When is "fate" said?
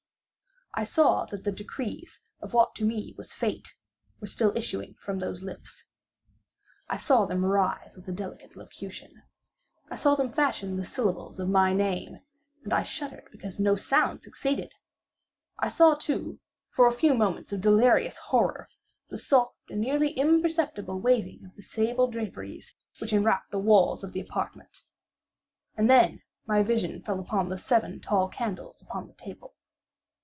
3.33-3.75